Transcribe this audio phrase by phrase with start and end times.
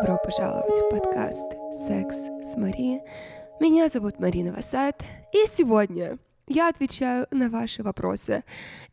[0.00, 1.46] Добро пожаловать в подкаст
[1.88, 3.02] «Секс с Мари».
[3.58, 5.02] Меня зовут Марина Васад,
[5.32, 6.18] и сегодня
[6.48, 8.44] я отвечаю на ваши вопросы.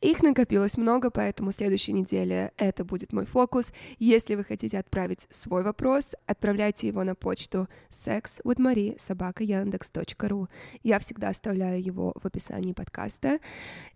[0.01, 3.71] Их накопилось много, поэтому следующей неделе это будет мой фокус.
[3.97, 10.47] Если вы хотите отправить свой вопрос, отправляйте его на почту sexwithmarie.yandex.ru.
[10.83, 13.39] Я всегда оставляю его в описании подкаста.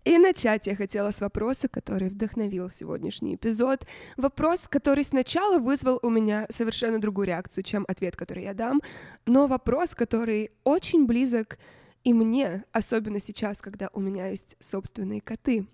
[0.04, 3.84] И начать я хотела с вопроса, который вдохновил сегодняшний эпизод.
[4.16, 8.80] Вопрос, который сначала вызвал у меня совершенно другую реакцию, чем ответ, который я дам,
[9.26, 11.58] но вопрос, который очень близок
[12.04, 15.66] и мне, особенно сейчас, когда у меня есть собственные коты.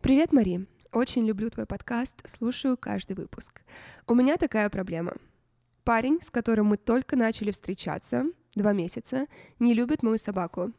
[0.00, 0.66] Привет, Мари.
[0.92, 3.62] Очень люблю твой подкаст, слушаю каждый выпуск.
[4.06, 5.14] У меня такая проблема.
[5.84, 9.26] Парень, с которым мы только начали встречаться, два месяца,
[9.58, 10.72] не любит мою собаку.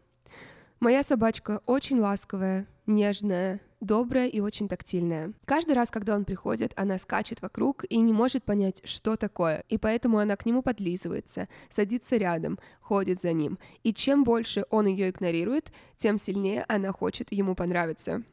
[0.80, 5.34] Моя собачка очень ласковая, нежная, добрая и очень тактильная.
[5.46, 9.78] Каждый раз, когда он приходит, она скачет вокруг и не может понять, что такое, и
[9.78, 13.60] поэтому она к нему подлизывается, садится рядом, ходит за ним.
[13.84, 18.24] И чем больше он ее игнорирует, тем сильнее она хочет ему понравиться.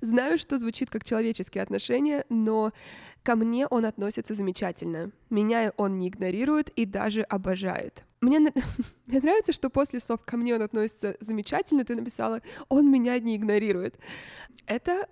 [0.00, 2.72] Знаю, что звучит как человеческие отношения, но
[3.24, 5.10] ко мне он относится замечательно.
[5.30, 8.04] Меня он не игнорирует и даже обожает.
[8.20, 8.38] Мне,
[9.06, 13.36] мне нравится, что после слов «ко мне он относится замечательно» ты написала «он меня не
[13.36, 13.98] игнорирует».
[14.66, 15.08] Это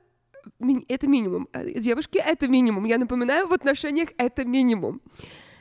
[0.88, 1.48] это минимум.
[1.52, 2.84] Э, девушки, это минимум.
[2.84, 5.00] Я напоминаю, в отношениях это минимум.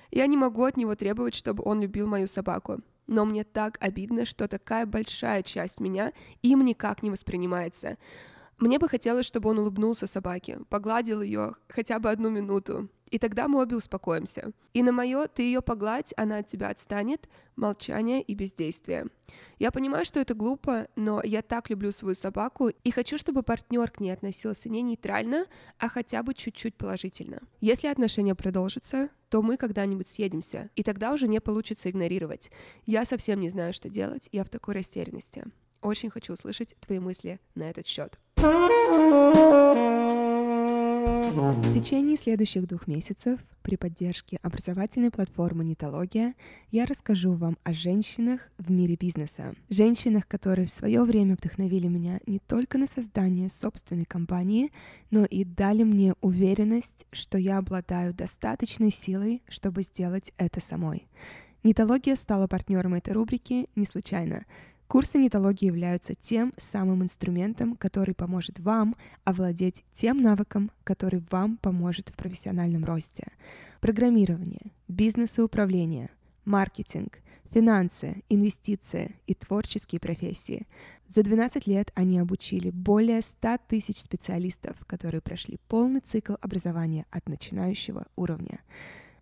[0.10, 2.82] Я не могу от него требовать, чтобы он любил мою собаку.
[3.06, 7.98] Но мне так обидно, что такая большая часть меня им никак не воспринимается.
[8.62, 13.48] Мне бы хотелось, чтобы он улыбнулся собаке, погладил ее хотя бы одну минуту, и тогда
[13.48, 14.52] мы обе успокоимся.
[14.76, 19.08] И на мое «ты ее погладь, она от тебя отстанет» молчание и бездействие.
[19.60, 23.90] Я понимаю, что это глупо, но я так люблю свою собаку и хочу, чтобы партнер
[23.92, 25.46] к ней относился не нейтрально,
[25.78, 27.40] а хотя бы чуть-чуть положительно.
[27.60, 32.52] Если отношения продолжатся, то мы когда-нибудь съедемся, и тогда уже не получится игнорировать.
[32.86, 35.46] Я совсем не знаю, что делать, я в такой растерянности.
[35.82, 38.20] Очень хочу услышать твои мысли на этот счет.
[41.62, 46.34] В течение следующих двух месяцев при поддержке образовательной платформы Нитология
[46.72, 49.54] я расскажу вам о женщинах в мире бизнеса.
[49.70, 54.72] Женщинах, которые в свое время вдохновили меня не только на создание собственной компании,
[55.12, 61.08] но и дали мне уверенность, что я обладаю достаточной силой, чтобы сделать это самой.
[61.64, 64.46] Нитология стала партнером этой рубрики не случайно.
[64.92, 72.10] Курсы нетологии являются тем самым инструментом, который поможет вам овладеть тем навыком, который вам поможет
[72.10, 73.28] в профессиональном росте.
[73.80, 76.10] Программирование, бизнес и управление,
[76.44, 77.20] маркетинг,
[77.52, 80.68] финансы, инвестиции и творческие профессии.
[81.08, 87.30] За 12 лет они обучили более 100 тысяч специалистов, которые прошли полный цикл образования от
[87.30, 88.60] начинающего уровня.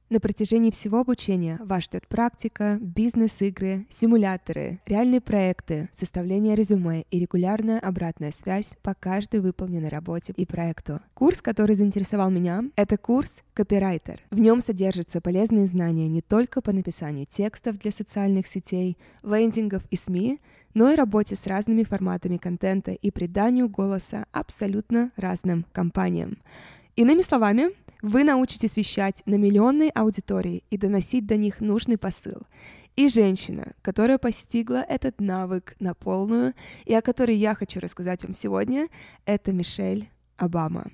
[0.09, 7.79] На протяжении всего обучения вас ждет практика, бизнес-игры, симуляторы, реальные проекты, составление резюме и регулярная
[7.79, 10.99] обратная связь по каждой выполненной работе и проекту.
[11.13, 14.23] Курс, который заинтересовал меня, это курс «Копирайтер».
[14.31, 19.95] В нем содержатся полезные знания не только по написанию текстов для социальных сетей, лендингов и
[19.95, 20.39] СМИ,
[20.73, 26.39] но и работе с разными форматами контента и приданию голоса абсолютно разным компаниям.
[26.95, 27.69] Иными словами,
[28.01, 32.41] вы научитесь вещать на миллионной аудитории и доносить до них нужный посыл.
[32.95, 36.53] И женщина, которая постигла этот навык на полную,
[36.85, 38.87] и о которой я хочу рассказать вам сегодня,
[39.25, 40.85] это Мишель Обама.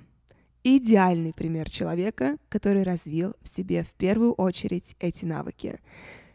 [0.64, 5.78] Идеальный пример человека, который развил в себе в первую очередь эти навыки.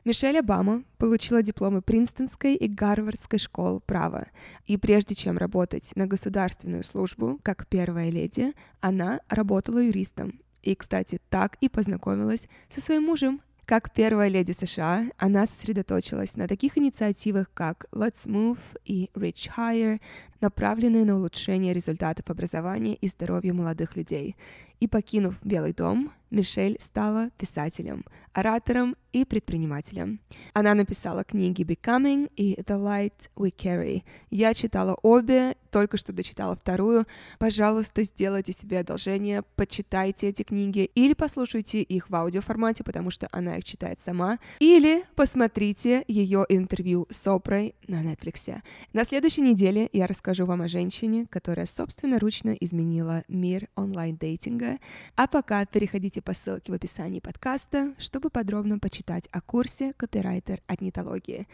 [0.05, 4.27] Мишель Обама получила дипломы Принстонской и Гарвардской школ права,
[4.65, 11.19] и прежде чем работать на государственную службу как первая леди, она работала юристом и, кстати,
[11.29, 13.41] так и познакомилась со своим мужем.
[13.65, 20.01] Как первая леди США, она сосредоточилась на таких инициативах, как Let's Move и Reach Higher,
[20.41, 24.35] направленные на улучшение результатов образования и здоровья молодых людей.
[24.81, 30.21] И покинув Белый дом, Мишель стала писателем, оратором и предпринимателем.
[30.53, 34.03] Она написала книги «Becoming» и «The Light We Carry».
[34.29, 37.05] Я читала обе, только что дочитала вторую.
[37.37, 43.57] Пожалуйста, сделайте себе одолжение, почитайте эти книги или послушайте их в аудиоформате, потому что она
[43.57, 48.61] их читает сама, или посмотрите ее интервью с Опрой на Netflix.
[48.93, 54.70] На следующей неделе я расскажу вам о женщине, которая собственноручно изменила мир онлайн-дейтинга,
[55.15, 60.81] а пока переходите по ссылке в описании подкаста, чтобы подробно почитать о курсе «Копирайтер от
[60.81, 61.47] нетологии».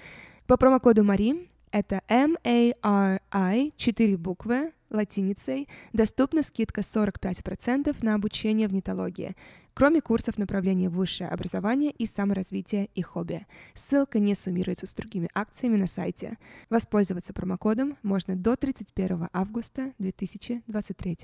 [0.45, 9.35] По промокоду Мари это M-A-R-I, 4 буквы, латиницей, доступна скидка 45% на обучение в нетологии,
[9.73, 13.45] кроме курсов направления высшее образование и саморазвитие и хобби.
[13.73, 16.37] Ссылка не суммируется с другими акциями на сайте.
[16.69, 21.17] Воспользоваться промокодом можно до 31 августа 2023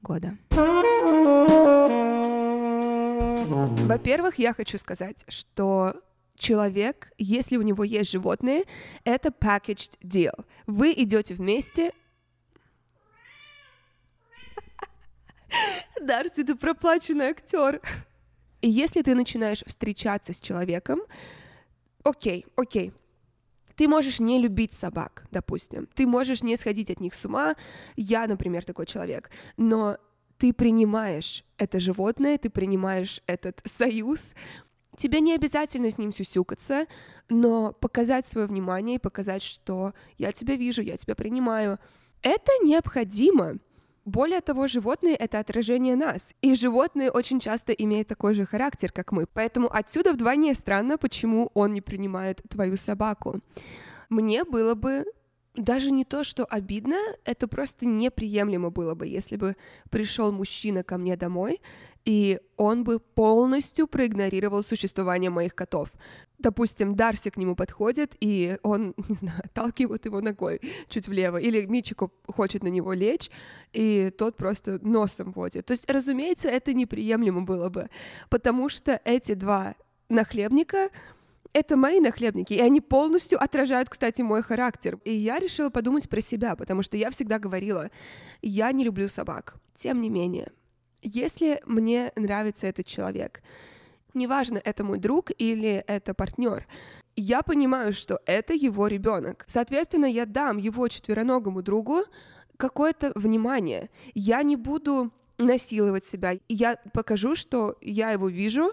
[0.00, 0.36] года.
[3.86, 6.00] Во-первых, я хочу сказать, что
[6.36, 8.64] человек, если у него есть животные,
[9.04, 10.44] это packaged deal.
[10.66, 11.92] Вы идете вместе.
[16.00, 17.80] Дарси, ты проплаченный актер.
[18.60, 21.00] И если ты начинаешь встречаться с человеком,
[22.02, 22.92] окей, окей,
[23.78, 27.54] ты можешь не любить собак, допустим, ты можешь не сходить от них с ума,
[27.96, 29.98] я, например, такой человек, но
[30.36, 34.34] ты принимаешь это животное, ты принимаешь этот союз,
[34.96, 36.86] тебе не обязательно с ним сюсюкаться,
[37.28, 41.78] но показать свое внимание и показать, что я тебя вижу, я тебя принимаю,
[42.22, 43.58] это необходимо.
[44.08, 49.12] Более того, животные— это отражение нас, и животные очень часто имеют такой же характер, как
[49.12, 53.40] мы, поэтому отсюда вдвойне странно, почему он не принимает твою собаку.
[54.08, 55.04] Мне было бы
[55.54, 56.96] даже не то, что обидно,
[57.26, 59.56] это просто неприемлемо было бы, если бы
[59.90, 61.60] пришел мужчина ко мне домой,
[62.08, 65.90] и он бы полностью проигнорировал существование моих котов.
[66.38, 71.66] Допустим, Дарси к нему подходит, и он, не знаю, отталкивает его ногой чуть влево, или
[71.66, 73.30] Мичико хочет на него лечь,
[73.74, 75.66] и тот просто носом водит.
[75.66, 77.90] То есть, разумеется, это неприемлемо было бы,
[78.30, 79.74] потому что эти два
[80.08, 80.88] нахлебника
[81.52, 84.98] это мои нахлебники, и они полностью отражают, кстати, мой характер.
[85.04, 87.90] И я решила подумать про себя, потому что я всегда говорила,
[88.40, 89.56] я не люблю собак.
[89.76, 90.52] Тем не менее,
[91.02, 93.42] если мне нравится этот человек,
[94.14, 96.66] неважно, это мой друг или это партнер,
[97.16, 99.44] я понимаю, что это его ребенок.
[99.48, 102.04] Соответственно, я дам его четвероногому другу
[102.56, 103.90] какое-то внимание.
[104.14, 106.34] Я не буду насиловать себя.
[106.48, 108.72] Я покажу, что я его вижу,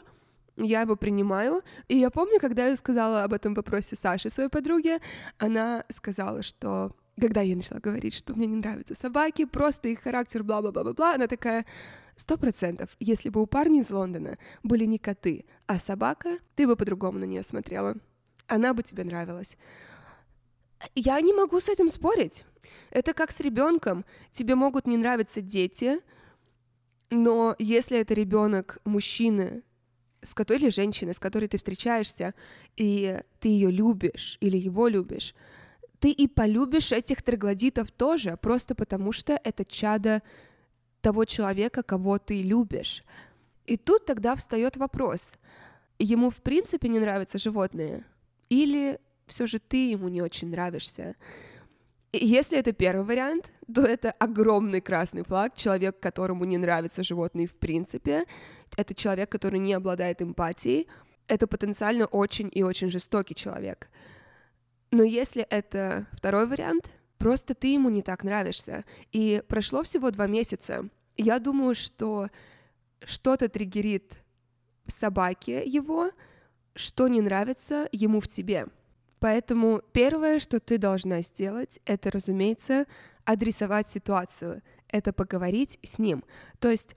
[0.58, 1.64] я его принимаю.
[1.88, 5.00] И я помню, когда я сказала об этом вопросе Саше, своей подруге,
[5.38, 10.44] она сказала, что когда я начала говорить, что мне не нравятся собаки, просто их характер,
[10.44, 11.66] бла-бла-бла-бла, она такая,
[12.16, 16.76] сто процентов, если бы у парня из Лондона были не коты, а собака, ты бы
[16.76, 17.96] по-другому на нее смотрела.
[18.48, 19.58] Она бы тебе нравилась.
[20.94, 22.46] Я не могу с этим спорить.
[22.90, 24.06] Это как с ребенком.
[24.32, 26.00] Тебе могут не нравиться дети,
[27.10, 29.64] но если это ребенок мужчины,
[30.22, 32.34] с которой или женщины, с которой ты встречаешься,
[32.76, 35.36] и ты ее любишь или его любишь,
[36.00, 40.22] ты и полюбишь этих троглодитов тоже, просто потому что это чадо
[41.06, 43.04] того человека, кого ты любишь.
[43.68, 45.38] И тут тогда встает вопрос,
[46.00, 48.04] ему в принципе не нравятся животные,
[48.50, 51.16] или все же ты ему не очень нравишься.
[52.12, 57.56] Если это первый вариант, то это огромный красный флаг, человек, которому не нравятся животные в
[57.56, 58.26] принципе,
[58.76, 60.88] это человек, который не обладает эмпатией,
[61.28, 63.90] это потенциально очень и очень жестокий человек.
[64.90, 68.84] Но если это второй вариант, просто ты ему не так нравишься.
[69.12, 70.90] И прошло всего два месяца.
[71.18, 72.30] Я думаю, что
[73.04, 74.14] что-то триггерит
[74.88, 76.12] собаке его,
[76.76, 78.68] что не нравится ему в тебе.
[79.20, 82.86] Поэтому первое, что ты должна сделать, это, разумеется,
[83.24, 86.24] адресовать ситуацию, это поговорить с ним.
[86.60, 86.96] То есть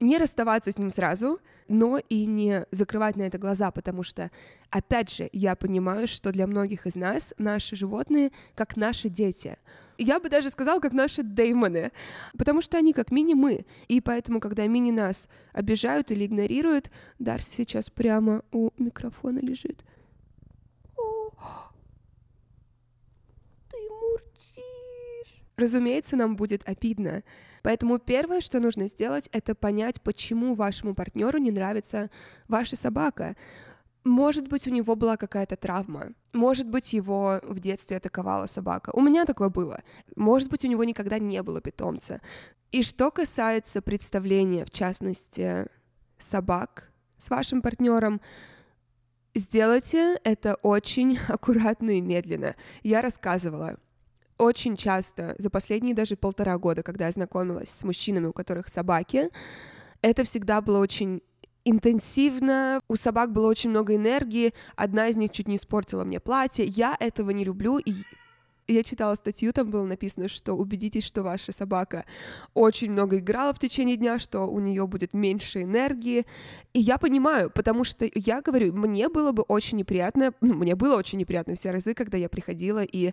[0.00, 4.30] не расставаться с ним сразу, но и не закрывать на это глаза, потому что,
[4.70, 9.56] опять же, я понимаю, что для многих из нас наши животные как наши дети.
[9.98, 11.92] Я бы даже сказала, как наши деймоны,
[12.36, 13.66] потому что они как мини-мы.
[13.88, 19.84] И поэтому, когда мини нас обижают или игнорируют, Дарси сейчас прямо у микрофона лежит.
[25.56, 27.22] Разумеется, нам будет обидно.
[27.62, 32.10] Поэтому первое, что нужно сделать, это понять, почему вашему партнеру не нравится
[32.48, 33.36] ваша собака.
[34.04, 36.12] Может быть, у него была какая-то травма.
[36.34, 38.90] Может быть, его в детстве атаковала собака.
[38.92, 39.82] У меня такое было.
[40.14, 42.20] Может быть, у него никогда не было питомца.
[42.70, 45.66] И что касается представления, в частности,
[46.18, 48.20] собак с вашим партнером,
[49.34, 52.56] сделайте это очень аккуратно и медленно.
[52.82, 53.78] Я рассказывала,
[54.36, 59.30] очень часто за последние даже полтора года, когда я знакомилась с мужчинами, у которых собаки,
[60.02, 61.22] это всегда было очень
[61.64, 66.64] интенсивно, у собак было очень много энергии, одна из них чуть не испортила мне платье,
[66.64, 67.92] я этого не люблю, и
[68.66, 72.06] я читала статью, там было написано, что убедитесь, что ваша собака
[72.54, 76.24] очень много играла в течение дня, что у нее будет меньше энергии.
[76.72, 81.18] И я понимаю, потому что я говорю, мне было бы очень неприятно, мне было очень
[81.18, 83.12] неприятно все разы, когда я приходила и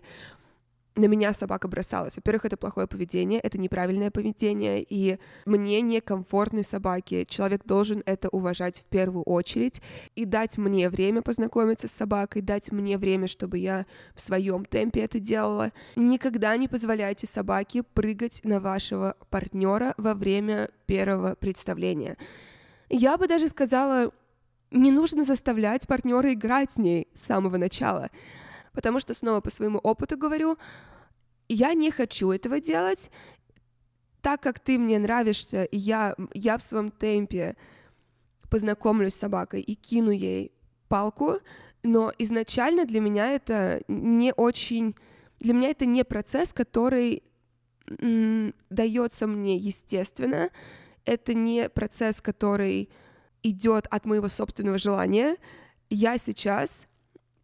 [0.94, 2.16] на меня собака бросалась.
[2.16, 7.24] Во-первых, это плохое поведение, это неправильное поведение, и мне некомфортны собаки.
[7.28, 9.80] Человек должен это уважать в первую очередь
[10.14, 15.00] и дать мне время познакомиться с собакой, дать мне время, чтобы я в своем темпе
[15.00, 15.70] это делала.
[15.96, 22.16] Никогда не позволяйте собаке прыгать на вашего партнера во время первого представления.
[22.90, 24.12] Я бы даже сказала,
[24.70, 28.10] не нужно заставлять партнера играть с ней с самого начала.
[28.72, 30.58] Потому что, снова по своему опыту говорю,
[31.48, 33.10] я не хочу этого делать,
[34.20, 37.56] так как ты мне нравишься, и я, я в своем темпе
[38.48, 40.52] познакомлюсь с собакой и кину ей
[40.88, 41.38] палку,
[41.82, 44.94] но изначально для меня это не очень...
[45.40, 47.24] Для меня это не процесс, который
[48.70, 50.50] дается мне естественно,
[51.04, 52.88] это не процесс, который
[53.42, 55.36] идет от моего собственного желания.
[55.90, 56.86] Я сейчас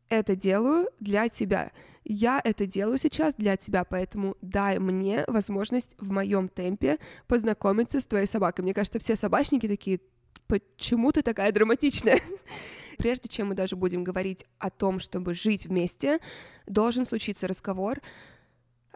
[0.09, 1.73] это делаю для тебя.
[2.05, 8.07] Я это делаю сейчас для тебя, поэтому дай мне возможность в моем темпе познакомиться с
[8.07, 8.62] твоей собакой.
[8.62, 10.00] Мне кажется, все собачники такие,
[10.47, 12.21] почему ты такая драматичная?
[12.99, 16.19] Прежде чем мы даже будем говорить о том, чтобы жить вместе,
[16.67, 18.00] должен случиться разговор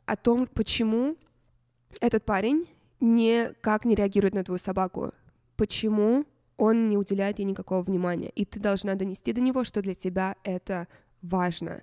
[0.06, 1.16] о том, почему
[2.00, 2.68] этот парень
[3.00, 5.12] никак не реагирует на твою собаку,
[5.56, 6.24] почему
[6.56, 10.36] он не уделяет ей никакого внимания, и ты должна донести до него, что для тебя
[10.44, 10.88] это
[11.22, 11.82] важно.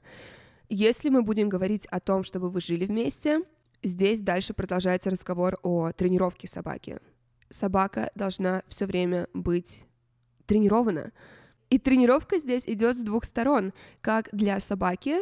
[0.70, 3.42] Если мы будем говорить о том, чтобы вы жили вместе,
[3.82, 7.00] здесь дальше продолжается разговор о тренировке собаки.
[7.50, 9.86] Собака должна все время быть
[10.46, 11.12] тренирована.
[11.70, 13.74] И тренировка здесь идет с двух сторон.
[14.02, 15.18] Как для собаки,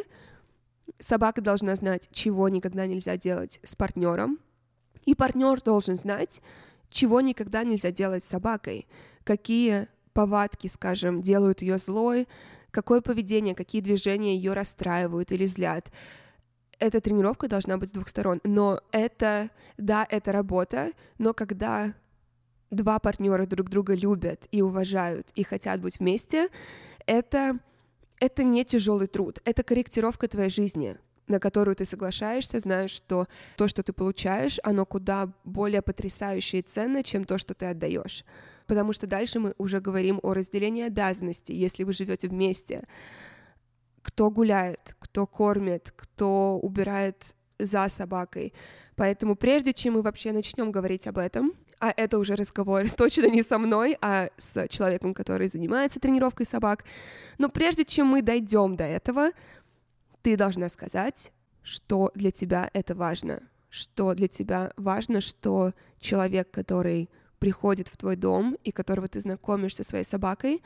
[0.98, 4.38] собака должна знать, чего никогда нельзя делать с партнером,
[5.04, 6.42] и партнер должен знать,
[6.90, 8.86] чего никогда нельзя делать с собакой,
[9.24, 12.26] какие повадки, скажем, делают ее злой,
[12.70, 15.90] какое поведение, какие движения ее расстраивают или злят.
[16.78, 18.40] Эта тренировка должна быть с двух сторон.
[18.44, 21.94] Но это, да, это работа, но когда
[22.70, 26.48] два партнера друг друга любят и уважают и хотят быть вместе,
[27.06, 27.58] это,
[28.20, 30.96] это не тяжелый труд, это корректировка твоей жизни
[31.26, 36.64] на которую ты соглашаешься, знаешь, что то, что ты получаешь, оно куда более потрясающее и
[36.64, 38.24] ценное, чем то, что ты отдаешь
[38.68, 42.84] потому что дальше мы уже говорим о разделении обязанностей, если вы живете вместе.
[44.02, 48.52] Кто гуляет, кто кормит, кто убирает за собакой.
[48.94, 53.42] Поэтому прежде чем мы вообще начнем говорить об этом, а это уже разговор точно не
[53.42, 56.84] со мной, а с человеком, который занимается тренировкой собак,
[57.38, 59.30] но прежде чем мы дойдем до этого,
[60.22, 61.32] ты должна сказать,
[61.62, 68.16] что для тебя это важно, что для тебя важно, что человек, который приходит в твой
[68.16, 70.62] дом и которого ты знакомишь со своей собакой,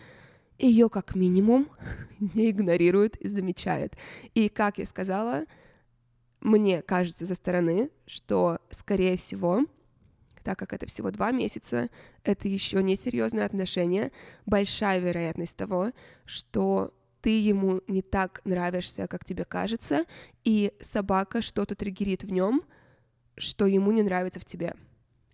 [0.58, 1.68] ее как минимум
[2.34, 3.96] не игнорирует и замечает.
[4.34, 5.44] И, как я сказала,
[6.40, 9.64] мне кажется со стороны, что, скорее всего,
[10.42, 11.88] так как это всего два месяца,
[12.24, 14.12] это еще не серьезное отношение,
[14.46, 15.92] большая вероятность того,
[16.24, 20.04] что ты ему не так нравишься, как тебе кажется,
[20.42, 22.64] и собака что-то триггерит в нем,
[23.36, 24.74] что ему не нравится в тебе.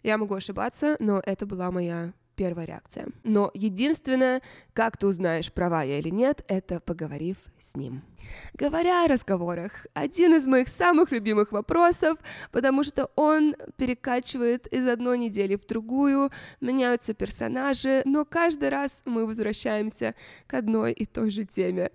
[0.02, 3.08] Я могу ошибаться, но это была моя первая реакция.
[3.24, 4.40] Но единственное,
[4.72, 8.02] как ты узнаешь, права я или нет, это поговорив с ним.
[8.54, 12.18] Говоря о разговорах, один из моих самых любимых вопросов,
[12.52, 19.26] потому что он перекачивает из одной недели в другую, меняются персонажи, но каждый раз мы
[19.26, 20.14] возвращаемся
[20.46, 21.90] к одной и той же теме.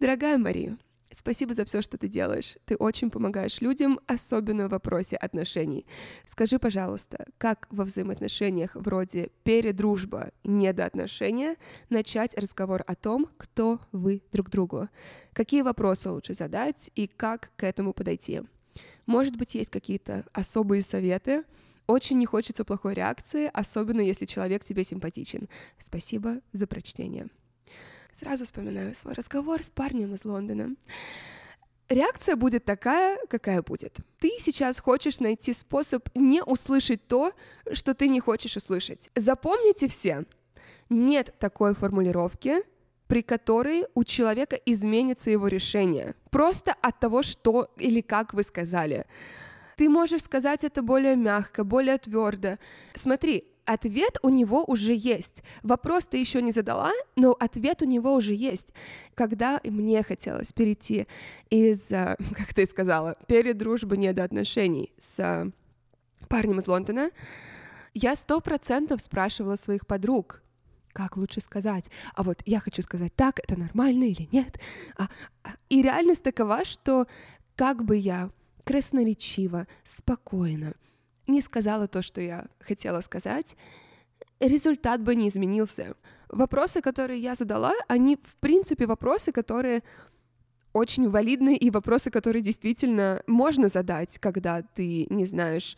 [0.00, 0.78] Дорогая Мария,
[1.16, 2.56] Спасибо за все, что ты делаешь.
[2.64, 5.86] Ты очень помогаешь людям, особенно в вопросе отношений.
[6.26, 11.56] Скажи, пожалуйста, как во взаимоотношениях вроде передружба, недоотношения
[11.88, 14.88] начать разговор о том, кто вы друг другу?
[15.32, 18.42] Какие вопросы лучше задать и как к этому подойти?
[19.06, 21.44] Может быть, есть какие-то особые советы?
[21.86, 25.48] Очень не хочется плохой реакции, особенно если человек тебе симпатичен.
[25.78, 27.28] Спасибо за прочтение.
[28.18, 30.76] Сразу вспоминаю свой разговор с парнем из Лондона.
[31.88, 33.98] Реакция будет такая, какая будет.
[34.20, 37.32] Ты сейчас хочешь найти способ не услышать то,
[37.72, 39.10] что ты не хочешь услышать.
[39.14, 40.24] Запомните все,
[40.88, 42.62] нет такой формулировки,
[43.06, 46.14] при которой у человека изменится его решение.
[46.30, 49.06] Просто от того, что или как вы сказали.
[49.76, 52.58] Ты можешь сказать это более мягко, более твердо.
[52.94, 55.42] Смотри, ответ у него уже есть.
[55.62, 58.72] Вопрос ты еще не задала, но ответ у него уже есть.
[59.14, 61.06] Когда мне хотелось перейти
[61.50, 65.50] из, э, как ты сказала, перед дружбы не до отношений с э,
[66.28, 67.10] парнем из Лондона,
[67.94, 70.42] я сто процентов спрашивала своих подруг,
[70.92, 74.58] как лучше сказать, а вот я хочу сказать так, это нормально или нет.
[74.96, 75.08] А,
[75.42, 77.06] а и реальность такова, что
[77.56, 78.30] как бы я
[78.64, 80.74] красноречиво, спокойно
[81.26, 83.56] не сказала то, что я хотела сказать,
[84.40, 85.94] результат бы не изменился.
[86.28, 89.82] Вопросы, которые я задала, они, в принципе, вопросы, которые
[90.72, 95.76] очень валидны и вопросы, которые действительно можно задать, когда ты не знаешь,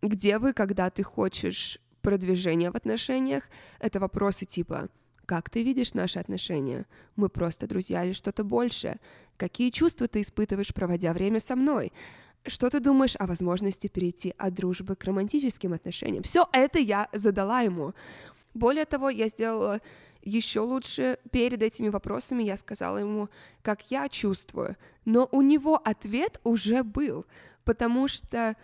[0.00, 3.44] где вы, когда ты хочешь продвижения в отношениях.
[3.80, 4.88] Это вопросы типа
[5.26, 6.86] «Как ты видишь наши отношения?
[7.16, 9.00] Мы просто друзья или что-то большее?
[9.36, 11.92] Какие чувства ты испытываешь, проводя время со мной?
[12.46, 16.22] Что ты думаешь о возможности перейти от дружбы к романтическим отношениям?
[16.22, 17.94] Все это я задала ему.
[18.54, 19.80] Более того, я сделала
[20.22, 23.28] еще лучше перед этими вопросами я сказала ему,
[23.62, 27.24] как я чувствую, но у него ответ уже был,
[27.64, 28.56] потому что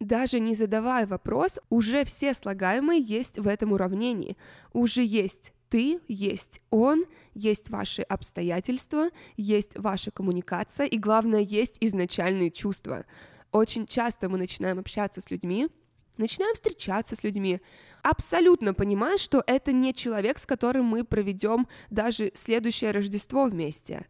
[0.00, 4.36] даже не задавая вопрос, уже все слагаемые есть в этом уравнении,
[4.72, 12.50] уже есть ты, есть он, есть ваши обстоятельства, есть ваша коммуникация, и главное, есть изначальные
[12.50, 13.06] чувства.
[13.52, 15.68] Очень часто мы начинаем общаться с людьми,
[16.16, 17.60] начинаем встречаться с людьми,
[18.02, 24.06] абсолютно понимая, что это не человек, с которым мы проведем даже следующее Рождество вместе.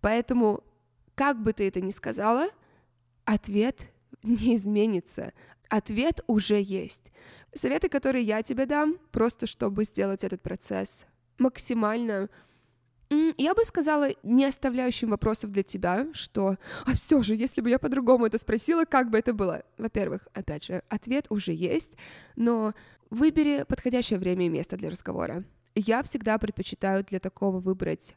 [0.00, 0.64] Поэтому,
[1.14, 2.48] как бы ты это ни сказала,
[3.24, 5.32] ответ не изменится.
[5.68, 7.10] Ответ уже есть.
[7.52, 11.06] Советы, которые я тебе дам, просто чтобы сделать этот процесс
[11.38, 12.28] максимально
[13.38, 16.56] я бы сказала, не оставляющим вопросов для тебя, что
[16.86, 20.64] «А все же, если бы я по-другому это спросила, как бы это было?» Во-первых, опять
[20.64, 21.92] же, ответ уже есть,
[22.34, 22.74] но
[23.10, 25.44] выбери подходящее время и место для разговора.
[25.76, 28.16] Я всегда предпочитаю для такого выбрать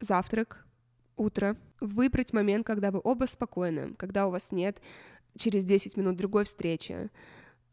[0.00, 0.66] завтрак,
[1.16, 4.80] утро, выбрать момент, когда вы оба спокойны, когда у вас нет
[5.36, 7.10] через 10 минут другой встречи,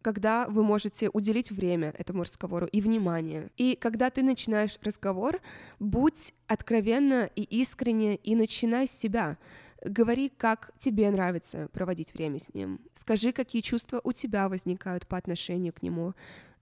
[0.02, 3.50] когда вы можете уделить время этому разговору и внимание.
[3.58, 5.42] И когда ты начинаешь разговор,
[5.80, 9.38] будь откровенно и искренне и начинай с себя.
[9.84, 12.80] Говори, как тебе нравится проводить время с ним.
[13.00, 16.14] Скажи, какие чувства у тебя возникают по отношению к нему.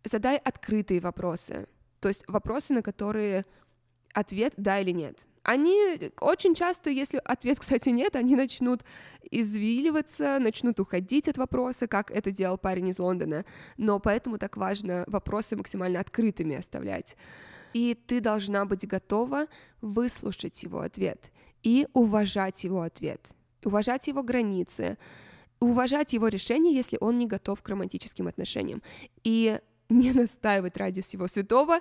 [0.03, 1.67] Задай открытые вопросы.
[1.99, 3.45] То есть вопросы, на которые
[4.13, 8.81] ответ да или нет они очень часто, если ответ, кстати, нет, они начнут
[9.31, 13.45] извиливаться, начнут уходить от вопроса, как это делал парень из Лондона.
[13.77, 17.15] Но поэтому так важно вопросы максимально открытыми оставлять.
[17.73, 19.47] И ты должна быть готова
[19.81, 21.31] выслушать его ответ
[21.61, 23.21] и уважать его ответ,
[23.63, 24.97] уважать его границы,
[25.59, 28.81] уважать его решение, если он не готов к романтическим отношениям.
[29.23, 31.79] И не настаивать ради всего святого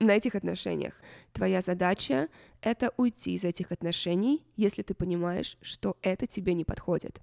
[0.00, 0.94] на этих отношениях.
[1.32, 2.28] Твоя задача—
[2.60, 7.20] это уйти из этих отношений, если ты понимаешь, что это тебе не подходит.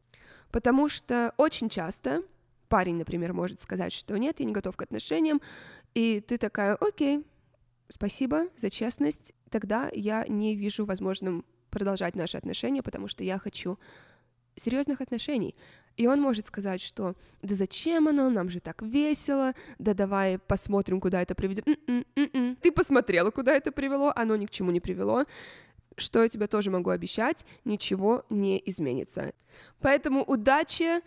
[0.51, 2.23] Потому что очень часто
[2.69, 5.41] парень, например, может сказать, что нет, я не готов к отношениям,
[5.93, 7.25] и ты такая, окей,
[7.89, 13.77] спасибо за честность, тогда я не вижу возможным продолжать наши отношения, потому что я хочу
[14.55, 15.55] серьезных отношений.
[15.97, 20.99] И он может сказать, что да зачем оно, нам же так весело, да давай посмотрим,
[21.01, 21.67] куда это приведет.
[21.67, 22.55] М-м, м-м.
[22.55, 25.25] Ты посмотрела, куда это привело, оно ни к чему не привело.
[25.97, 29.33] Что я тебе тоже могу обещать, ничего не изменится.
[29.81, 31.01] Поэтому удачи,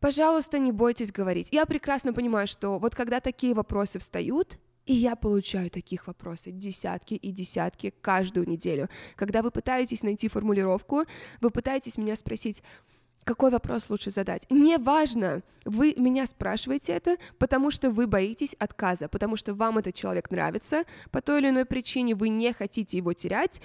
[0.00, 1.48] пожалуйста, не бойтесь говорить.
[1.50, 7.14] Я прекрасно понимаю, что вот когда такие вопросы встают, и я получаю таких вопросов десятки
[7.14, 8.88] и десятки каждую неделю.
[9.14, 11.04] Когда вы пытаетесь найти формулировку,
[11.40, 12.62] вы пытаетесь меня спросить,
[13.24, 14.46] какой вопрос лучше задать.
[14.50, 20.30] Неважно, вы меня спрашиваете это, потому что вы боитесь отказа, потому что вам этот человек
[20.30, 23.60] нравится, по той или иной причине вы не хотите его терять,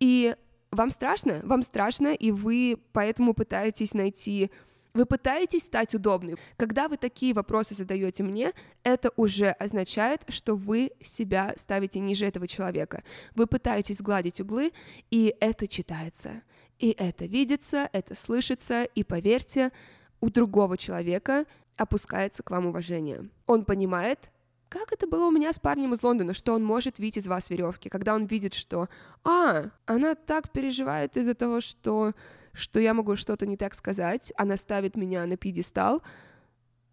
[0.00, 0.36] и
[0.70, 4.50] вам страшно, вам страшно, и вы поэтому пытаетесь найти
[4.94, 6.36] вы пытаетесь стать удобной.
[6.56, 12.48] Когда вы такие вопросы задаете мне, это уже означает, что вы себя ставите ниже этого
[12.48, 13.04] человека.
[13.36, 14.72] Вы пытаетесь гладить углы,
[15.10, 16.42] и это читается.
[16.78, 19.72] И это видится, это слышится, и поверьте,
[20.20, 21.44] у другого человека
[21.76, 23.28] опускается к вам уважение.
[23.46, 24.30] Он понимает,
[24.68, 27.50] как это было у меня с парнем из Лондона, что он может видеть из вас
[27.50, 28.88] веревки, когда он видит, что
[29.24, 32.14] «А, она так переживает из-за того, что
[32.52, 36.02] что я могу что-то не так сказать, она ставит меня на пьедестал,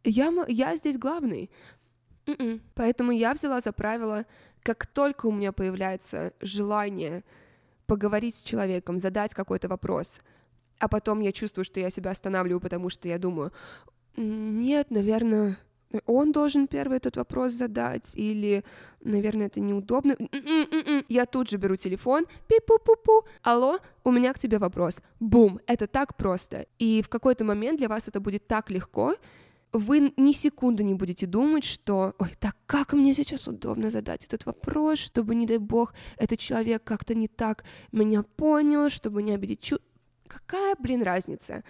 [0.04, 1.50] я, я здесь главный.
[2.28, 2.36] Mm-mm.
[2.39, 2.62] М-м.
[2.76, 4.26] Поэтому я взяла за правило,
[4.62, 7.24] как только у меня появляется желание
[7.86, 10.21] поговорить с человеком, задать какой-то вопрос,
[10.80, 13.52] а потом я чувствую, что я себя останавливаю, потому что я думаю,
[14.17, 15.58] нет, наверное,
[16.06, 18.63] он должен первый этот вопрос задать, или,
[19.02, 20.17] наверное, это неудобно.
[21.08, 25.00] Я тут же беру телефон, пи-пу-пу-пу, алло, у меня к тебе вопрос.
[25.19, 26.65] Бум, это так просто.
[26.80, 29.15] И в какой-то момент для вас это будет так легко,
[29.80, 34.46] вы ни секунды не будете думать, что «Ой, так как мне сейчас удобно задать этот
[34.46, 39.62] вопрос, чтобы, не дай бог, этот человек как-то не так меня понял, чтобы не обидеть
[39.62, 39.80] чу...»
[40.28, 41.64] Какая, блин, разница?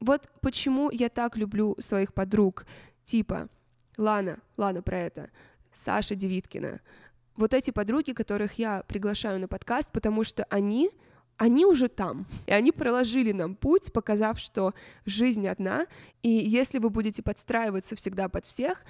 [0.00, 2.66] Вот почему я так люблю своих подруг,
[3.04, 3.48] типа
[3.96, 5.30] Лана, Лана про это,
[5.72, 6.80] Саша Девиткина.
[7.36, 10.90] Вот эти подруги, которых я приглашаю на подкаст, потому что они
[11.40, 14.74] они уже там, и они проложили нам путь, показав, что
[15.06, 15.86] жизнь одна,
[16.22, 18.84] и если вы будете подстраиваться всегда под всех,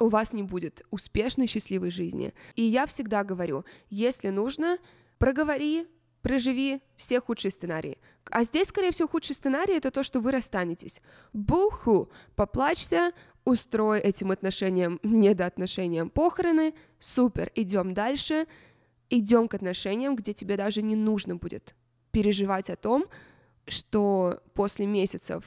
[0.00, 2.34] у вас не будет успешной, счастливой жизни.
[2.56, 4.78] И я всегда говорю, если нужно,
[5.18, 5.86] проговори,
[6.20, 7.98] проживи все худшие сценарии.
[8.28, 11.00] А здесь, скорее всего, худший сценарий— это то, что вы расстанетесь.
[11.32, 12.10] Буху!
[12.34, 13.12] Поплачься,
[13.44, 18.48] устрой этим отношениям, недоотношениям похороны, супер, идем дальше,
[19.10, 21.74] идем к отношениям, где тебе даже не нужно будет
[22.10, 23.06] переживать о том,
[23.66, 25.44] что после месяцев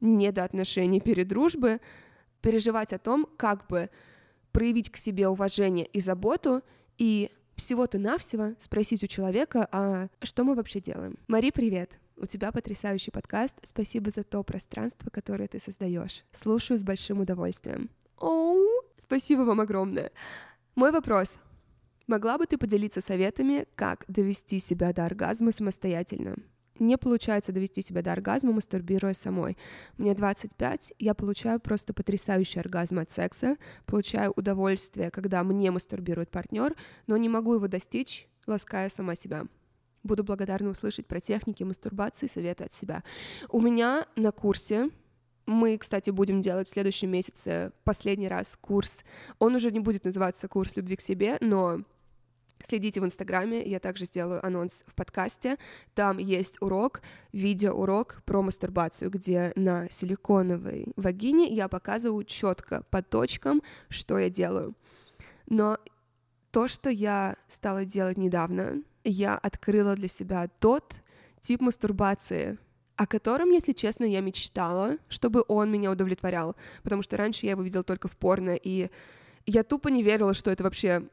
[0.00, 1.80] недоотношений передружбы
[2.40, 3.90] переживать о том, как бы
[4.52, 6.62] проявить к себе уважение и заботу
[6.96, 11.18] и всего-то навсего спросить у человека, а что мы вообще делаем.
[11.26, 11.98] Мари, привет!
[12.16, 13.54] У тебя потрясающий подкаст.
[13.62, 16.24] Спасибо за то пространство, которое ты создаешь.
[16.32, 17.90] Слушаю с большим удовольствием.
[18.16, 18.66] Оу,
[19.00, 20.10] спасибо вам огромное.
[20.74, 21.38] Мой вопрос.
[22.08, 26.36] Могла бы ты поделиться советами, как довести себя до оргазма самостоятельно?
[26.80, 29.58] не получается довести себя до оргазма, мастурбируя самой.
[29.96, 36.76] Мне 25, я получаю просто потрясающий оргазм от секса, получаю удовольствие, когда мне мастурбирует партнер,
[37.08, 39.46] но не могу его достичь, лаская сама себя.
[40.04, 43.02] Буду благодарна услышать про техники мастурбации и советы от себя.
[43.48, 44.90] У меня на курсе
[45.46, 49.00] мы, кстати, будем делать в следующем месяце последний раз курс.
[49.38, 51.82] Он уже не будет называться «Курс любви к себе», но
[52.66, 55.58] Следите в Инстаграме, я также сделаю анонс в подкасте.
[55.94, 63.62] Там есть урок, видеоурок про мастурбацию, где на силиконовой вагине я показываю четко по точкам,
[63.88, 64.74] что я делаю.
[65.46, 65.78] Но
[66.50, 71.00] то, что я стала делать недавно, я открыла для себя тот
[71.40, 72.58] тип мастурбации,
[72.96, 77.62] о котором, если честно, я мечтала, чтобы он меня удовлетворял, потому что раньше я его
[77.62, 78.90] видела только в порно, и
[79.46, 81.08] я тупо не верила, что это вообще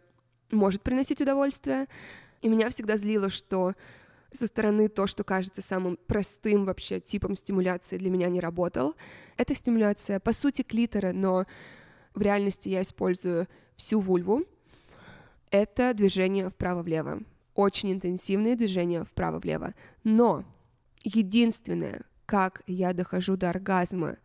[0.55, 1.87] может приносить удовольствие.
[2.41, 3.73] И меня всегда злило, что
[4.31, 8.95] со стороны то, что кажется самым простым вообще типом стимуляции для меня не работал.
[9.37, 11.45] Это стимуляция, по сути, клитора, но
[12.13, 14.43] в реальности я использую всю вульву.
[15.51, 17.21] Это движение вправо-влево.
[17.53, 19.73] Очень интенсивные движения вправо-влево.
[20.03, 20.43] Но
[21.03, 24.17] единственное, как я дохожу до оргазма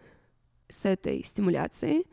[0.69, 2.07] с этой стимуляцией,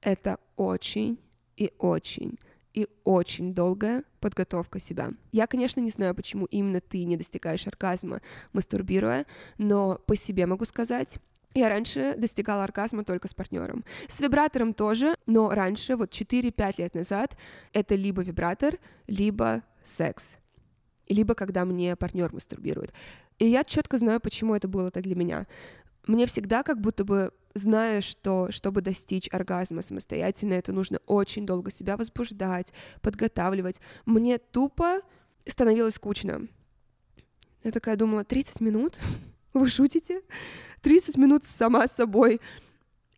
[0.00, 1.18] это очень
[1.56, 2.38] и очень
[2.74, 5.12] и очень долгая подготовка себя.
[5.32, 8.20] Я, конечно, не знаю, почему именно ты не достигаешь оргазма,
[8.52, 9.26] мастурбируя,
[9.58, 11.18] но по себе могу сказать,
[11.54, 13.84] я раньше достигала оргазма только с партнером.
[14.08, 17.38] С вибратором тоже, но раньше, вот 4-5 лет назад,
[17.72, 20.38] это либо вибратор, либо секс.
[21.08, 22.92] Либо когда мне партнер мастурбирует.
[23.38, 25.46] И я четко знаю, почему это было так для меня.
[26.06, 31.70] Мне всегда как будто бы зная, что чтобы достичь оргазма самостоятельно, это нужно очень долго
[31.70, 33.80] себя возбуждать, подготавливать.
[34.04, 35.00] Мне тупо
[35.46, 36.48] становилось скучно.
[37.62, 38.98] Я такая думала, 30 минут?
[39.54, 40.22] Вы шутите?
[40.82, 42.40] 30 минут сама с собой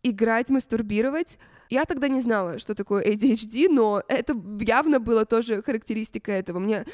[0.03, 1.37] играть, мастурбировать.
[1.69, 6.59] Я тогда не знала, что такое ADHD, но это явно было тоже характеристика этого.
[6.59, 6.85] Мне,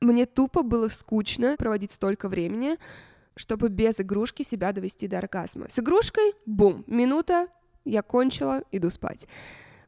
[0.00, 2.76] мне тупо было скучно проводить столько времени,
[3.38, 5.68] чтобы без игрушки себя довести до оргазма.
[5.68, 7.46] С игрушкой, бум, минута,
[7.84, 9.26] я кончила, иду спать.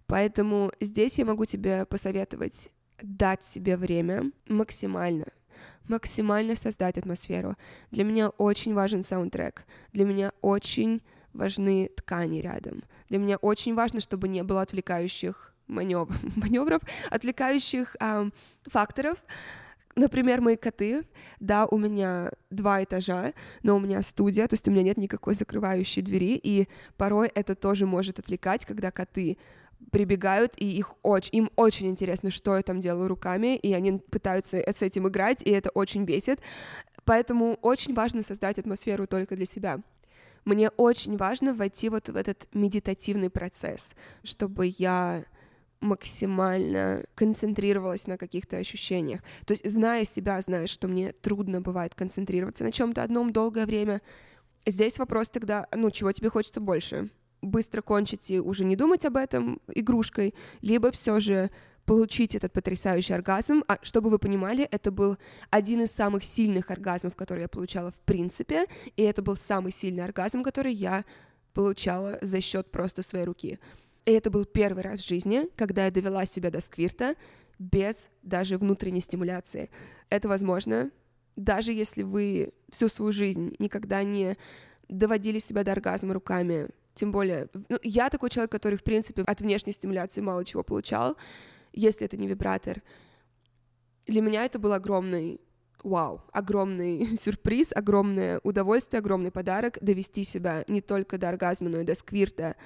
[0.07, 2.71] Поэтому здесь я могу тебе посоветовать
[3.03, 5.27] дать себе время максимально,
[5.89, 7.57] максимально создать атмосферу.
[7.91, 12.85] Для меня очень важен саундтрек, для меня очень важны ткани рядом.
[13.09, 18.33] Для меня очень важно, чтобы не было отвлекающих маневр, маневров, отвлекающих эм,
[18.67, 19.25] факторов,
[19.97, 21.05] Например, мои коты,
[21.41, 25.35] да, у меня два этажа, но у меня студия, то есть у меня нет никакой
[25.35, 29.37] закрывающей двери, и порой это тоже может отвлекать, когда коты
[29.91, 34.59] прибегают, и их очень, им очень интересно, что я там делаю руками, и они пытаются
[34.59, 36.41] с этим играть, и это очень бесит.
[37.05, 39.81] Поэтому очень важно создать атмосферу только для себя.
[40.45, 45.25] Мне очень важно войти вот в этот медитативный процесс, чтобы я
[45.81, 49.23] максимально концентрировалась на каких-то ощущениях.
[49.47, 54.03] То есть, зная себя, зная, что мне трудно бывает концентрироваться на чем-то одном долгое время,
[54.67, 57.11] здесь вопрос тогда, ну, чего тебе хочется больше?
[57.43, 61.51] Быстро кончить и уже не думать об этом игрушкой, либо все же
[61.87, 63.65] получить этот потрясающий оргазм.
[63.67, 65.17] А чтобы вы понимали, это был
[65.49, 68.67] один из самых сильных оргазмов, которые я получала в принципе,
[68.97, 71.05] и это был самый сильный оргазм, который я
[71.55, 73.59] получала за счет просто своей руки.
[74.11, 77.15] И это был первый раз в жизни, когда я довела себя до сквирта
[77.61, 79.71] без даже внутренней стимуляции.
[80.09, 80.91] Это возможно
[81.37, 84.37] даже если вы всю свою жизнь никогда не
[84.89, 89.41] доводили себя до оргазма руками, тем более, ну, я такой человек, который, в принципе, от
[89.43, 91.17] внешней стимуляции мало чего получал,
[91.73, 92.83] если это не вибратор.
[94.07, 95.41] Для меня это был огромный
[95.85, 101.85] вау, огромный сюрприз, огромное удовольствие, огромный подарок довести себя не только до оргазма, но и
[101.85, 102.57] до сквирта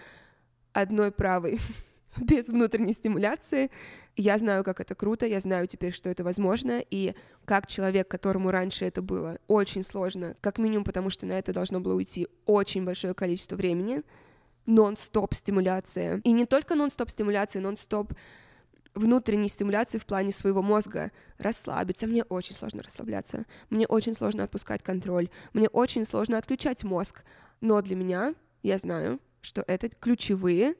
[0.74, 1.58] одной правой
[2.18, 3.70] без внутренней стимуляции.
[4.16, 7.14] Я знаю, как это круто, я знаю теперь, что это возможно, и
[7.46, 11.80] как человек, которому раньше это было очень сложно, как минимум потому, что на это должно
[11.80, 14.02] было уйти очень большое количество времени,
[14.66, 16.20] нон-стоп стимуляция.
[16.24, 18.12] И не только нон-стоп стимуляция, нон-стоп
[18.94, 21.10] внутренней стимуляции в плане своего мозга.
[21.38, 22.06] Расслабиться.
[22.06, 23.44] Мне очень сложно расслабляться.
[23.68, 25.28] Мне очень сложно отпускать контроль.
[25.52, 27.24] Мне очень сложно отключать мозг.
[27.60, 30.74] Но для меня, я знаю, что это ключевые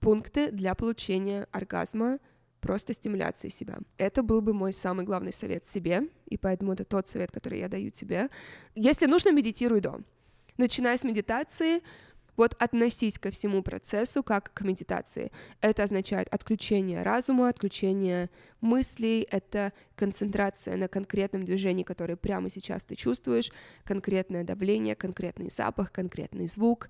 [0.00, 2.18] пункты для получения оргазма,
[2.60, 3.78] просто стимуляции себя.
[3.96, 7.68] Это был бы мой самый главный совет себе, и поэтому это тот совет, который я
[7.68, 8.28] даю тебе.
[8.74, 10.00] Если нужно, медитируй до.
[10.56, 11.82] Начиная с медитации,
[12.38, 15.30] вот относись ко всему процессу как к медитации.
[15.60, 18.30] Это означает отключение разума, отключение
[18.62, 23.52] мыслей, это концентрация на конкретном движении, которое прямо сейчас ты чувствуешь,
[23.84, 26.88] конкретное давление, конкретный запах, конкретный звук.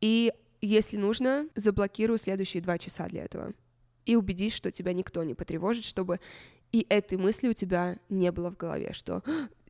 [0.00, 3.52] И если нужно, заблокируй следующие два часа для этого.
[4.06, 6.20] И убедись, что тебя никто не потревожит, чтобы
[6.72, 9.22] и этой мысли у тебя не было в голове, что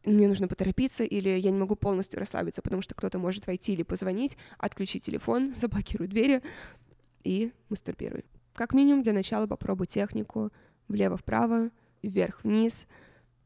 [0.07, 3.83] мне нужно поторопиться, или я не могу полностью расслабиться, потому что кто-то может войти или
[3.83, 6.43] позвонить, отключи телефон, заблокируй двери
[7.25, 8.25] и мастурбируй.
[8.55, 10.51] Как минимум для начала попробуй технику
[10.89, 11.71] влево-вправо,
[12.03, 12.87] вверх-вниз,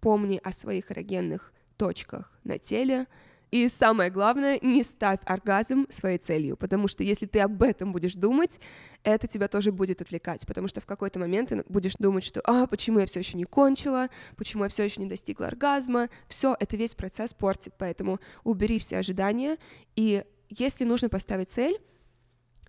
[0.00, 3.06] помни о своих эрогенных точках на теле—
[3.50, 8.14] и самое главное, не ставь оргазм своей целью, потому что если ты об этом будешь
[8.14, 8.60] думать,
[9.02, 12.66] это тебя тоже будет отвлекать, потому что в какой-то момент ты будешь думать, что «А,
[12.66, 14.08] почему я все еще не кончила?
[14.36, 18.98] Почему я все еще не достигла оргазма?» Все, это весь процесс портит, поэтому убери все
[18.98, 19.58] ожидания,
[19.96, 21.80] и если нужно поставить цель,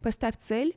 [0.02, 0.76] поставь цель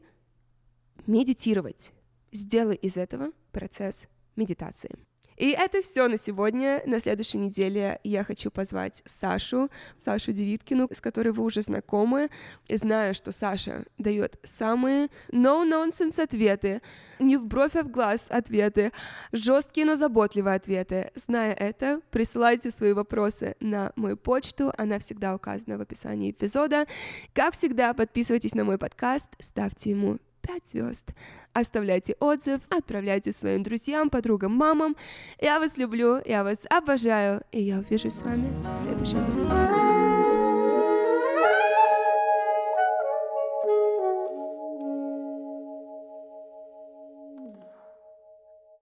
[1.06, 1.92] медитировать.
[2.30, 4.90] Сделай из этого процесс медитации.
[5.36, 6.82] И это все на сегодня.
[6.86, 12.28] На следующей неделе я хочу позвать Сашу, Сашу Девиткину, с которой вы уже знакомы.
[12.68, 16.82] И знаю, что Саша дает самые no-nonsense ответы,
[17.18, 18.92] не в бровь, а в глаз ответы,
[19.32, 21.10] жесткие, но заботливые ответы.
[21.14, 26.86] Зная это, присылайте свои вопросы на мою почту, она всегда указана в описании эпизода.
[27.32, 31.10] Как всегда, подписывайтесь на мой подкаст, ставьте ему 5 звезд.
[31.52, 34.96] Оставляйте отзыв, отправляйте своим друзьям, подругам, мамам.
[35.40, 39.93] Я вас люблю, я вас обожаю, и я увижусь с вами в следующем выпуске.